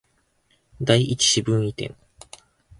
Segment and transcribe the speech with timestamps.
[0.83, 1.93] 第一四分位点